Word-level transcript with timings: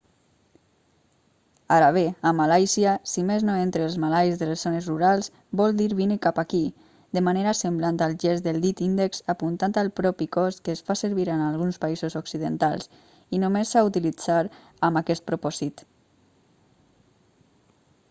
ara 1.73 1.89
bé 1.97 2.01
a 2.29 2.29
malàisia 2.37 2.93
si 3.09 3.23
més 3.25 3.43
no 3.49 3.57
entre 3.65 3.83
els 3.87 3.97
malais 4.03 4.37
de 4.39 4.45
les 4.51 4.61
zones 4.67 4.85
rurals 4.91 5.27
vol 5.59 5.75
dir 5.81 5.89
vine 5.99 6.15
cap 6.23 6.39
aquí 6.43 6.61
de 7.17 7.21
manera 7.27 7.53
semblant 7.59 8.01
al 8.05 8.15
gest 8.23 8.47
del 8.47 8.57
dit 8.63 8.81
índex 8.87 9.21
apuntant 9.35 9.77
al 9.83 9.91
propi 10.01 10.27
cos 10.37 10.57
que 10.69 10.75
es 10.77 10.81
fa 10.89 10.95
servir 11.03 11.27
en 11.35 11.43
alguns 11.49 11.79
països 11.85 12.15
occidentals 12.23 12.89
i 13.39 13.43
només 13.45 13.75
s'ha 13.75 13.83
d'utilitzar 13.89 14.41
amb 14.89 15.01
aquest 15.03 15.25
propòsit 15.29 15.85